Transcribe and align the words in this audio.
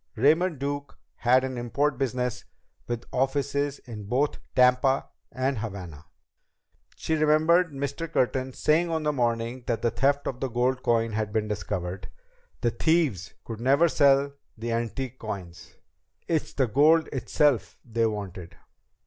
Raymond 0.15 0.57
Duke 0.57 0.97
had 1.17 1.43
an 1.43 1.59
import 1.59 1.99
business 1.99 2.43
with 2.87 3.05
offices 3.13 3.77
in 3.77 4.05
both 4.05 4.39
Tampa 4.55 5.09
and 5.31 5.59
Havana! 5.59 6.05
She 6.95 7.13
remembered 7.13 7.71
Mr. 7.71 8.11
Curtin 8.11 8.51
saying 8.53 8.89
on 8.89 9.03
the 9.03 9.13
morning 9.13 9.63
that 9.67 9.83
the 9.83 9.91
theft 9.91 10.25
of 10.25 10.39
the 10.39 10.49
gold 10.49 10.81
coins 10.81 11.13
had 11.13 11.31
been 11.31 11.47
discovered: 11.47 12.07
"The 12.61 12.71
thieves 12.71 13.35
could 13.45 13.61
never 13.61 13.87
sell 13.87 14.33
the 14.57 14.71
antique 14.71 15.19
coins. 15.19 15.75
It's 16.27 16.53
the 16.53 16.65
gold 16.65 17.07
itself 17.09 17.77
they 17.85 18.07
wanted!" 18.07 18.55